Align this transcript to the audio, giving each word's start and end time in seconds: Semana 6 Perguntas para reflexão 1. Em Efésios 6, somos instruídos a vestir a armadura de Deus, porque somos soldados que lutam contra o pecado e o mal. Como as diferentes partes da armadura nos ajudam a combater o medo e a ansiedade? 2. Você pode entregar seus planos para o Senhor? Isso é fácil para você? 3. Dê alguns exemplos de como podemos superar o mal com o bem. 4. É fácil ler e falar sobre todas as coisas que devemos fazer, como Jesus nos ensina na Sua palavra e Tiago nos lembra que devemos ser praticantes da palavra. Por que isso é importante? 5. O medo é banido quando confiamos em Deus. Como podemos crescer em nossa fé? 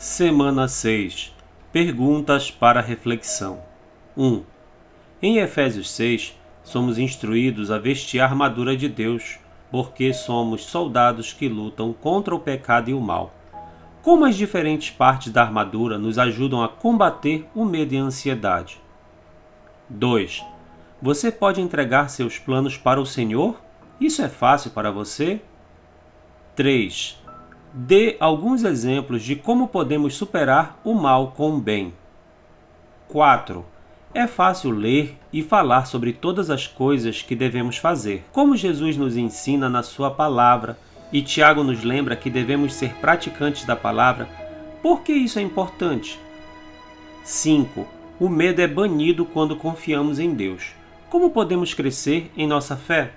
Semana 0.00 0.68
6 0.68 1.34
Perguntas 1.72 2.52
para 2.52 2.80
reflexão 2.80 3.58
1. 4.16 4.44
Em 5.20 5.38
Efésios 5.38 5.90
6, 5.90 6.38
somos 6.62 6.98
instruídos 7.00 7.68
a 7.68 7.78
vestir 7.78 8.20
a 8.20 8.24
armadura 8.24 8.76
de 8.76 8.88
Deus, 8.88 9.40
porque 9.72 10.12
somos 10.12 10.66
soldados 10.66 11.32
que 11.32 11.48
lutam 11.48 11.92
contra 11.92 12.32
o 12.32 12.38
pecado 12.38 12.90
e 12.90 12.94
o 12.94 13.00
mal. 13.00 13.34
Como 14.00 14.24
as 14.24 14.36
diferentes 14.36 14.88
partes 14.88 15.32
da 15.32 15.42
armadura 15.42 15.98
nos 15.98 16.16
ajudam 16.16 16.62
a 16.62 16.68
combater 16.68 17.48
o 17.52 17.64
medo 17.64 17.92
e 17.92 17.98
a 17.98 18.02
ansiedade? 18.02 18.80
2. 19.88 20.44
Você 21.02 21.32
pode 21.32 21.60
entregar 21.60 22.08
seus 22.08 22.38
planos 22.38 22.76
para 22.76 23.00
o 23.00 23.06
Senhor? 23.06 23.60
Isso 24.00 24.22
é 24.22 24.28
fácil 24.28 24.70
para 24.70 24.92
você? 24.92 25.40
3. 26.54 27.18
Dê 27.72 28.16
alguns 28.18 28.64
exemplos 28.64 29.22
de 29.22 29.36
como 29.36 29.68
podemos 29.68 30.16
superar 30.16 30.80
o 30.82 30.94
mal 30.94 31.32
com 31.36 31.54
o 31.54 31.60
bem. 31.60 31.92
4. 33.08 33.64
É 34.14 34.26
fácil 34.26 34.70
ler 34.70 35.18
e 35.32 35.42
falar 35.42 35.86
sobre 35.86 36.12
todas 36.12 36.50
as 36.50 36.66
coisas 36.66 37.22
que 37.22 37.36
devemos 37.36 37.76
fazer, 37.76 38.24
como 38.32 38.56
Jesus 38.56 38.96
nos 38.96 39.16
ensina 39.16 39.68
na 39.68 39.82
Sua 39.82 40.10
palavra 40.10 40.78
e 41.12 41.22
Tiago 41.22 41.62
nos 41.62 41.84
lembra 41.84 42.16
que 42.16 42.30
devemos 42.30 42.74
ser 42.74 42.94
praticantes 42.94 43.64
da 43.64 43.76
palavra. 43.76 44.28
Por 44.82 45.02
que 45.02 45.12
isso 45.12 45.38
é 45.38 45.42
importante? 45.42 46.18
5. 47.22 47.86
O 48.18 48.28
medo 48.28 48.60
é 48.60 48.66
banido 48.66 49.24
quando 49.26 49.56
confiamos 49.56 50.18
em 50.18 50.32
Deus. 50.34 50.72
Como 51.10 51.30
podemos 51.30 51.74
crescer 51.74 52.30
em 52.36 52.46
nossa 52.46 52.76
fé? 52.76 53.12